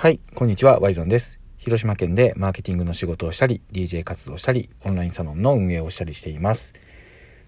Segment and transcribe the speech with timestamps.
[0.00, 1.40] はい、こんにちは、ワイゾンです。
[1.56, 6.72] 広島県でマーケティングの仕事をしたり、DJ 活動したり、オンラインサロンの運営をしたりしています。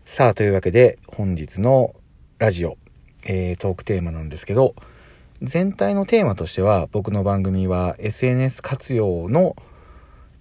[0.04, 1.95] さあ、というわけで、本日の
[2.39, 2.77] ラジオ、
[3.25, 4.75] えー、トークテーマなんですけど、
[5.41, 9.54] 全体のテーマとしては、僕の番組は SNS 活用の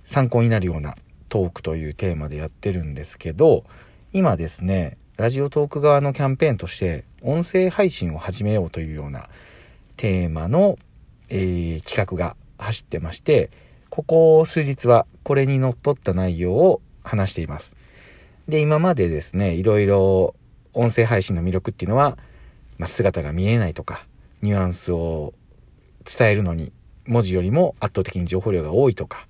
[0.03, 0.95] 参考になるような
[1.29, 3.65] トークというテーマでやってるんですけど、
[4.13, 9.29] 今ですね、ラジオトーク側のキャンペーンとして、音声配信を始めようというような
[9.95, 10.79] テーマの
[11.30, 13.50] えー、企画が走ってまして、
[13.89, 17.75] ここ数日はこれにのっとった内容を話しています。
[18.47, 20.36] で、今までですね、いろいろ
[20.73, 22.18] 音声配信の魅力っていうのは、
[22.78, 24.06] まあ、姿が見えないとか、
[24.42, 25.34] ニュアンスを
[26.06, 26.71] 伝えるのに
[27.06, 29.28] 文字よりも圧倒的に情報量が多いとか、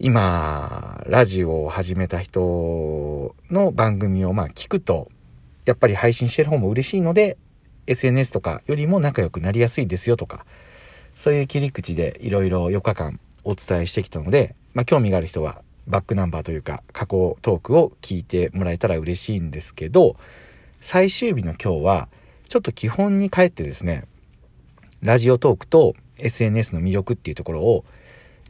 [0.00, 5.08] 今、ラジオを始めた人の番組をまあ聞くと、
[5.64, 7.36] やっぱり配信してる方も嬉しいので、
[7.88, 10.44] SNS とかよりも仲良くなりやすいですよとか、
[11.14, 20.16] そういう切り口でいろいろ4日間お伝えしてきたので、まあ、興味がある人はバックナンバーというか過去トークを聞いてもらえたら嬉しいんですけど、
[20.80, 22.08] 最終日の今日は
[22.48, 24.04] ちょっと基本に帰ってですね、
[25.02, 27.84] ラジオトークと SNS の魅力っていうところを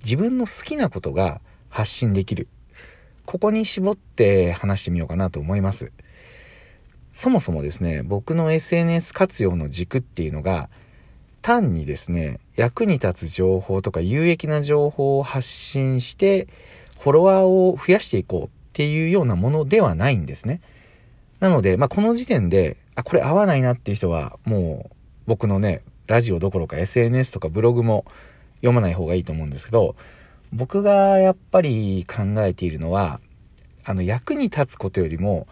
[0.02, 2.48] 自分の好きなことが発信できる。
[3.24, 5.92] ここに絞って話してみようかなと思います。
[7.18, 10.70] そもそもですね、僕の SNS 活用の軸っていうのが、
[11.42, 16.46] 単にですね、役に立つ情報とか有益な情報を発信して、
[17.00, 20.60] フォロワーを増やしていこうっていうようなものではないんですね。
[21.40, 24.96] なので、まあ、この時点で、あ、これ合わないなっていう人は、もう
[25.26, 28.04] 僕のね、ラジオどころか SNS とかブログも
[28.58, 29.96] 読まない方がいいと思うんですけど、
[30.52, 33.18] 僕がやっぱり考えているのは、
[33.82, 35.48] あの、役に立つことよりも、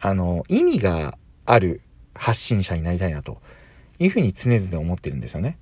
[0.00, 1.82] あの、意味がある
[2.14, 3.40] 発信者になりたいなと
[3.98, 5.58] いうふうに常々思ってるんですよね。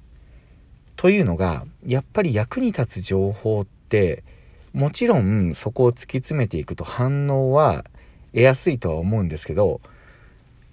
[0.97, 4.25] というのが、やっぱり役に立つ情報って、
[4.73, 7.85] もちろんそこを突き詰めていくと反応は
[8.33, 9.81] 得やすいとは思うんですけど、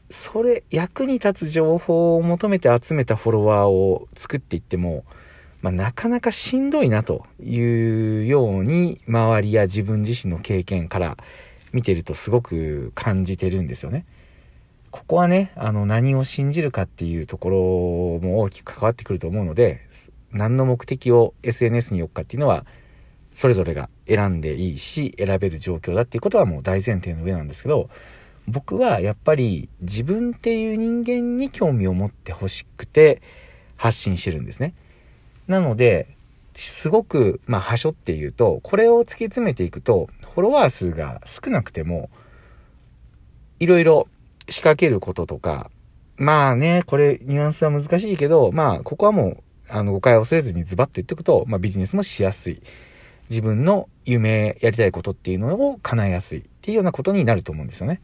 [0.10, 5.04] それ、役に立つ情報を求めて集めたフォロワーを作っていっても、
[5.62, 7.60] まあ、なかなかしんどいなとい
[8.22, 11.18] うように周りや自分自身の経験から
[11.76, 14.06] 見てるとすごく感じてるんですよね。
[14.92, 17.50] ここはね、あの何を信じるかっていうとこ
[18.22, 19.82] ろも大きく関わってくると思うので、
[20.32, 22.66] 何の目的を SNS に置くかっていうのは、
[23.34, 27.90] それぞれが選んでいいし、選べる状況だっていうことはもう大前提の上なんですけど、
[28.48, 33.22] 僕はやっぱり自分っていう人間に興味を持ってほしくて
[33.76, 34.74] 発信してるんですね。
[35.48, 36.15] なので、
[36.62, 42.10] すごく、まあ、はしょって言うと、これを突き詰めていくと、フォロワー数が少なくても、
[43.60, 44.08] いろいろ
[44.50, 45.70] 仕掛けることとか、
[46.18, 49.38] まあね、これ、ニュアンスは難しいけど、まあ、ここはもう、
[49.70, 52.62] あの、誤解を恐れずにズバッと言っておくと、まあ、ビジネスもしやすい。
[53.30, 58.02] 自分の夢、やりたいことっていうのを叶えやすいっていうようなことになると思うんですよね。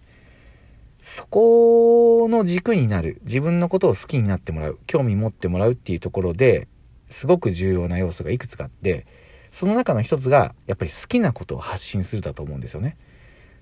[1.01, 3.19] そこの軸になる。
[3.23, 4.79] 自分のことを好きになってもらう。
[4.88, 6.67] 興味持ってもらうっていうところで、
[7.11, 9.05] すごく重要な要素がいくつかあって、
[9.51, 12.97] その中の一つが、やっぱり好きなことを発信するだと思うんですよね。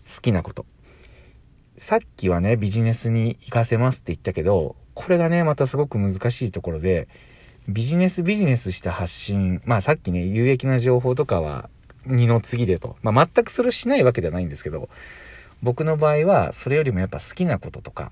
[0.07, 0.65] 好きなこと。
[1.77, 7.07] さっきはね、ビジネスに活かせますって言ったけど、これがね、またすごく難しいところで、
[7.67, 11.69] ビジネスビジネスした発信、まあさっきね、有益な情報とかは
[12.05, 12.97] 二の次でと。
[13.01, 14.89] まあ全くそれをしないわけではないんですけど、
[15.63, 18.11] 僕の場合はそれよりもやっぱ好きなこととか、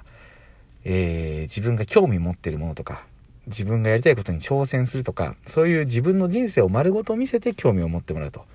[0.83, 3.05] えー、自分が興味持ってるものとか、
[3.47, 8.45] 自分がやりたいことに挑戦するとか、そういう自分の人生を丸ごと見せて興味を持ってもらうと。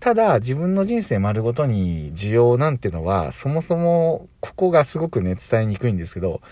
[0.00, 6.42] ただ、自分の人生丸ごとに需要なんてのは、そもそも、ここがすごくね、伝えにくいんですけど、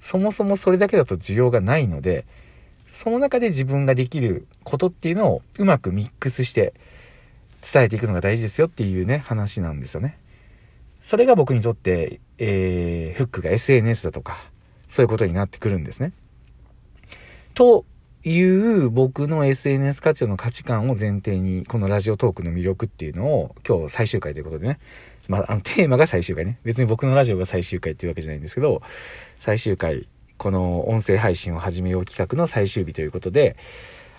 [0.00, 2.24] そもそもそれだけだと需要がないので、
[2.86, 6.74] その中で自分ができることっていうのをうまくミックスして
[7.62, 10.18] 伝えていくのが大事ですよっていうね、話なんですよね。
[11.02, 14.36] それが僕にとって、えー、フックが SNS だとか、
[14.88, 16.12] そういうことになってくるんですね。
[17.54, 17.84] と
[18.24, 24.78] いう僕の SNS 活用の価値観を前提に、このラジオトークの魅力っていうのを今日最終回ということでね、
[25.28, 26.58] まあ、あのテーマが最終回ね。
[26.64, 28.82] 別に僕のラジオが最終回っていうわけじゃないんですけど、
[29.40, 30.06] 最終回、
[30.38, 33.56] この音声配信を始めよう企画の最終日ということで、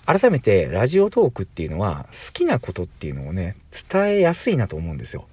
[0.06, 3.56] 改めてラジオトークっていうのは好きなことっていうのをね、
[3.90, 5.26] 伝えやすいなと思うんですよ。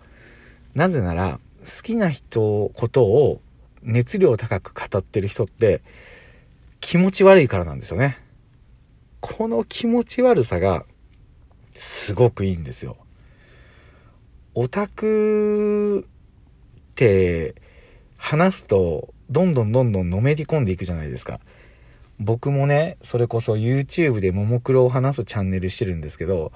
[0.76, 3.42] なぜなら、好きな人、ことを
[3.84, 5.82] 熱量高く語ってる人って、
[6.82, 8.18] 気持ち悪いからなんですよね。
[9.22, 10.86] この気持ち悪さが
[11.74, 12.98] すごくいいんですよ。
[14.54, 17.56] オタクって
[18.18, 21.40] 話すとどんどんどんどんのめり込んでいくじゃないですか。
[22.22, 26.52] 僕もねそれこそ YouTube でももクロを話すチャンネルしてるんですけど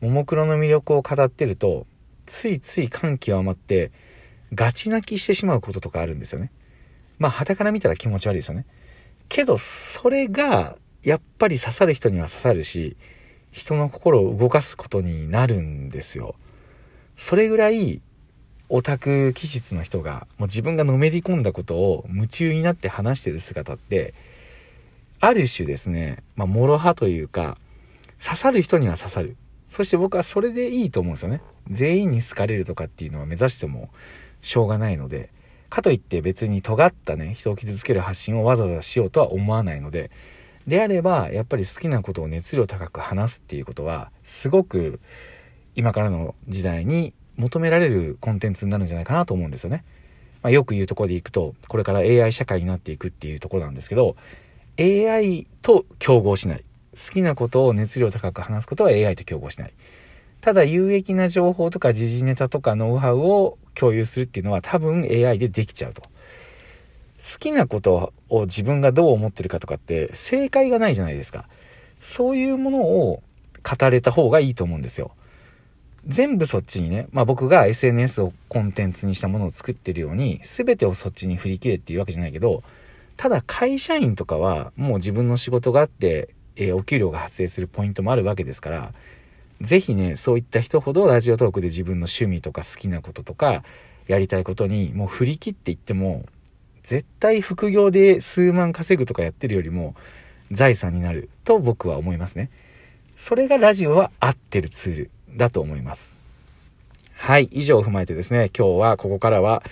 [0.00, 1.84] ももクロの魅力を語ってると
[2.26, 3.90] ついつい感極まって
[4.54, 6.52] ガチ泣きしてしまうこととかあるんですよね
[7.18, 8.66] まあ旗から見たら気持ち悪いですよね
[9.30, 12.96] けどそれがやっぱり刺さる人には刺さるし
[13.52, 16.34] 人の心を動かすことになるんですよ。
[17.16, 18.02] それぐらい
[18.68, 24.14] オタク気質の人がもう自分がのめり込んだことを夢中になって話してる姿って
[25.20, 27.56] ある種ですね、まあ、諸刃というか
[28.22, 29.36] 刺さる人には刺さる。
[29.66, 31.40] そして僕はそれでいいと思うんですよね。
[31.68, 33.90] 全員に好かれるとかっていうのは目指しても
[34.42, 35.30] しょうがないので
[35.70, 40.10] かといって別に尖ったね人を傷つける発信をわざわざしようとは思わないので
[40.66, 45.00] であればやっぱり好きなことを熱量高く話すっていうことはすごく
[45.74, 49.84] 今からの時代に求められるコンテンツになるんじゃないかなと思うんですよね。
[50.42, 54.16] まあ、よく言うとこでいくと、これから AI 社会になっていくっていうところなんですけど、
[54.78, 56.64] AI と競合しない。
[56.92, 59.72] 好きなことを熱量高く話すことは AI と競合しない。
[60.40, 66.02] ただ有益な情報とか時事ネタとかノウハウを共有するっていうのは多分 AI でできちゃうと。
[66.02, 71.46] 好きなことを自分がどう思ってるかとかって正解がないじゃないですか。
[72.00, 73.22] そういうものを
[73.62, 75.12] 語れた方がいいと思うんですよ。
[76.06, 82.62] 全部そっちにね、まあ僕が SNS をコンテンツにしたものを作ってるように、全てをそっちに振り切れっていうわけじゃないけど、
[83.16, 88.94] ただ会社員とかはもう自分の仕事があって、えー、お給料が発生するポイントもあるわけですから、
[89.60, 93.62] 是非ね、そういった人ほどラジオトークで自分の趣味とか好きなこととか、
[94.06, 96.24] やりたいことにもう振り切っていっても、
[96.82, 99.94] 絶対副業で数万稼ぐとかやってるよりも
[100.50, 102.50] 財産になると僕は思いますね。
[103.16, 105.10] それがラジオは合ってるツール。
[105.36, 106.16] だと思います。
[107.14, 109.62] はい、以上を踏まえてですね、今日はここからは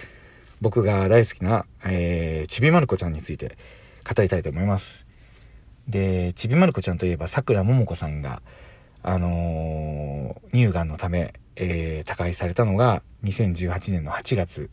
[0.61, 3.57] 僕が大好きな、えー、ちびまる子ちゃんについて
[4.09, 5.07] 語りたいと思います。
[5.89, 8.43] で、ちびまる子ちゃんといえば、さくらももこさんが、
[9.09, 14.71] あのー、乳がんのため、えー、他界されたのが2018年の8月。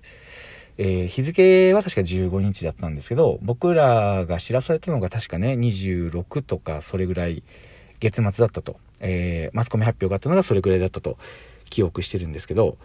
[0.77, 7.43] えー、日付は確か15日だったんですけど、僕らが知らされたのが確かね、26とかそれぐらい
[8.01, 8.77] 月末だったと。
[8.99, 11.17] えー、マスコミ発表があったのがそれぐらいだったと
[11.69, 12.77] 記憶してるんですけど、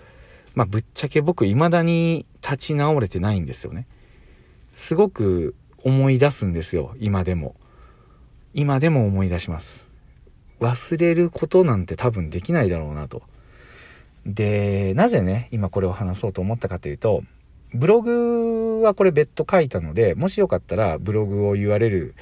[0.55, 3.87] まあ、ぶっちゃけ僕未だに立ち直れてないんですよね。
[4.73, 7.57] すごく思い出すんですよ、今でも。
[8.55, 9.90] 今でも思い出します。
[10.61, 13.23] 忘れることなんて多分できないだろうなと。
[14.27, 17.23] で、なぜね、今これを話そうと思ったかというと、
[17.73, 22.15] ブログはこれ別途書いたので、もしよかったらブログを URL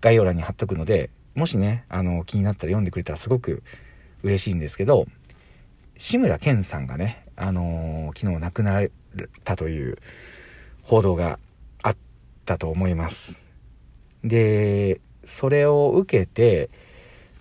[0.00, 3.62] 概要欄に貼っとくので、もしね、あの、気になったら読んでくれたらすごく
[4.22, 5.06] 嬉しいんですけど、
[5.96, 8.88] 志村けんさんがね、あのー、昨日亡くなっ
[9.44, 9.98] たという
[10.82, 11.38] 報道が
[11.82, 11.96] あっ
[12.44, 13.44] たと思います。
[14.24, 16.70] で、それを受けて、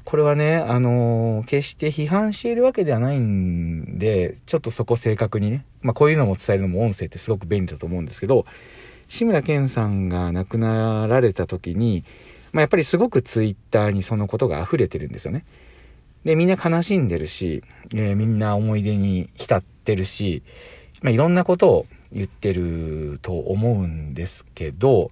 [0.08, 8.46] これはね、あのー、決して批判しているわけではないんで、ちょっとそこ正確にね、まあこういうのも伝えるのも音声ってすごく便利だと思うんですけど、
[9.10, 12.06] 志村けんさんが亡くなられた時に、
[12.54, 15.44] まあ、やっぱりすごくツイッターにそのことが溢れてるんですよね。
[16.24, 17.62] で、みんな悲しんでるし、
[17.94, 20.42] えー、みんな思い出に浸ってるし、
[21.02, 25.12] まあ、いろんなことを言ってると思うんですけど、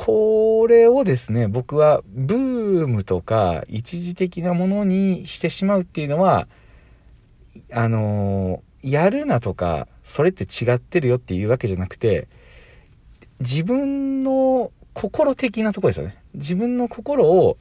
[0.00, 6.46] これをですね、僕はブームとか一時的なものにしてしまうっていうのは、
[7.72, 12.28] あのー、やるなとか、それって違ってるよっていうわけじゃなくて、
[13.40, 16.16] 自分の心的なとこですよね。
[16.32, 17.56] 自分の心を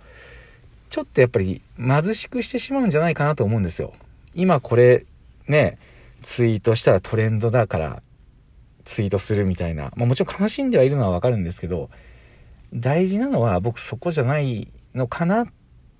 [0.92, 3.94] ちょっとやっぱり貧しくしてしまうんじゃないかなと思うんですよ。
[4.36, 5.08] 今これ
[5.48, 5.80] ね、
[6.22, 8.04] ツイートしたらトレンドだから
[8.84, 9.92] ツイートするみたいな。
[9.96, 11.90] まあもちろん悲しんではいるのはわかるんですけど、
[12.74, 15.48] 大事なのは僕そこじゃないのかなっ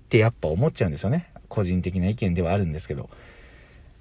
[0.08, 1.30] てやっぱ思っちゃうんですよね。
[1.48, 3.08] 個人的な意見ではあるんですけど。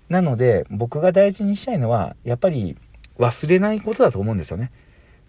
[0.09, 2.77] なので僕が大事にしたいのはやっぱり
[3.17, 4.71] 忘れないことだと思うんですよね。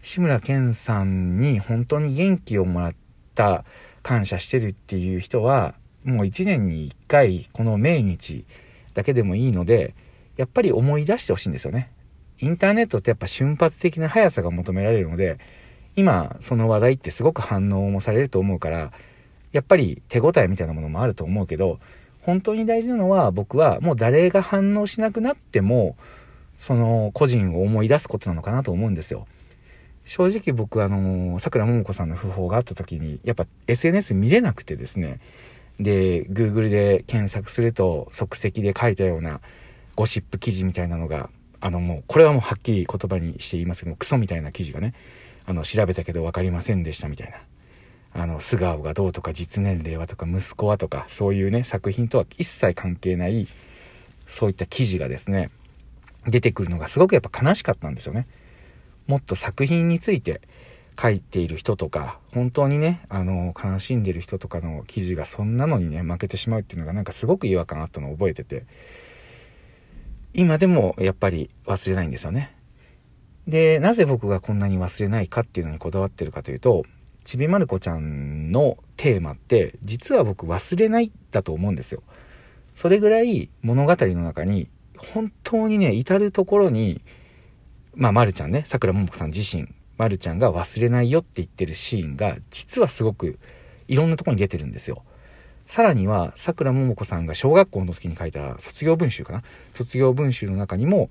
[0.03, 2.95] 志村けんさんに本当に元気をもらっ
[3.35, 3.65] た
[4.03, 8.45] 感謝してるっていう人はもう1年に1回この命日
[8.95, 9.95] だけでもいいので
[10.37, 11.91] やっぱり思い出してほしいんですよね。
[12.41, 15.39] インターネットってやっぱ瞬発的な速さが求められるので
[15.99, 18.93] 今その話題ってすごく反応もされると思うから
[19.51, 21.81] やっぱり手応えみたいなものもあると思うけど
[22.23, 25.97] 本当に大事なのは僕はもう誰が反応しなくなっても
[26.57, 29.27] その個人を思い出すことなのかなと思うんですよ。
[30.05, 35.19] 正直僕あのさくらももこさんの訃報があった時にやっぱ SNS 見れなくてですね
[35.81, 39.41] で Google で検索すると即席で書いたような
[39.97, 41.29] ゴシップ記事みたいなのが
[41.61, 44.95] あのもうこれはもうはっきり言葉にして言いますけどクソみたいな記事がね
[45.49, 47.39] あの調べたけど分かりませんでしたみたいな
[48.23, 53.49] あの素顔がどうとか実年齢はとか息子はとかそういうね作品とは一切関係ない
[54.27, 55.51] そういった記事がですね
[56.27, 58.27] 出てくるのがすごくやっぱ悲しかったんですよね。
[59.07, 60.43] もっと作品について
[61.01, 68.67] 書いている人とか本当にねあの悲しんでる人とかの記事がそんなのにね負けてしまうっていうのがなんかすごく違和感あったのを覚えてて
[70.35, 72.58] 今でもやっぱり忘れないんですよね。
[73.49, 76.85] でなぜ僕がこんなに忘れないかっていうのにこだわってるかというと
[77.25, 82.03] ちびまる子ちゃんのテーマって実は僕忘れないだと思うんですよ。
[82.75, 87.01] それぐらい物語の中に本当にね至る所に
[87.95, 93.41] まあ、まるちゃんね、さくらももこさん自身、まるちゃんが忘れないよって言ってるシーンが、実はすごく
[93.89, 95.03] いろんなとこに出てるんですよ。
[95.67, 99.43] さらには、さくらももこさんが小学校の時に書いた卒業文集かな？
[99.73, 101.11] 卒業文集の中にも、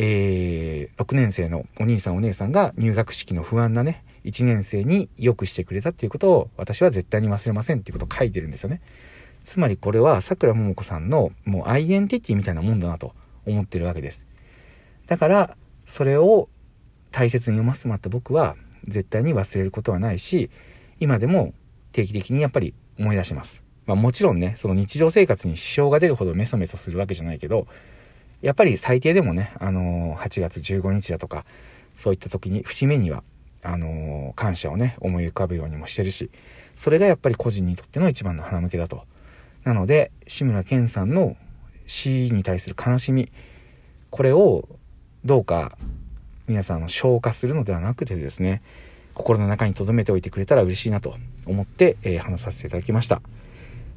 [0.00, 8.80] えー、6年生のお兄さんお姉さんが入学式の不安なね、1年生によくしてくれたっていうことを私は絶対に忘れませんっていうことを書いてるんですよね。
[9.42, 13.12] つまりこれはさくらももこさんのもうアイデンティティみたいなもんだなと
[13.44, 14.24] 思ってるわけです。
[15.08, 16.48] だからそれを
[17.10, 20.48] 大切に読ませてもらった僕は絶対に忘れることはないし
[21.00, 21.54] 今でも
[21.90, 23.64] 定期的にやっぱり思い出します。
[23.86, 27.66] まあ、もちろんねその日常生活に支障が出るほどメソメソするわけじゃないけど
[28.40, 31.44] やっぱり最低でもね、あのー、8月15日だとか
[31.96, 33.22] そういった時に節目には
[33.62, 36.30] あのー、感謝をね思い浮かぶようにもしてるし
[36.76, 39.02] それがやっぱり個人にとっての一番の花向けだと。
[39.64, 41.36] なので志村けんさんの
[41.86, 43.30] 死に対する悲しみ
[44.10, 44.68] これを
[45.24, 45.76] どうか
[46.46, 48.62] 皆さんの消化するのではなくてですね
[49.14, 53.20] 心の中に留めておいてくれたら嬉しいなと思って、えー、話させていただきました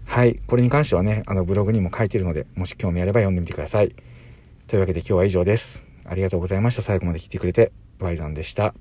[0.05, 3.95] はいこれに関してはねあのブログにも書いてるのでもし興味あれば読んでみてください
[4.71, 5.85] というわけで今日は以上です。
[6.05, 6.81] ありがとうございました。
[6.81, 8.73] 最後まで聞いてくれてバイザンでした。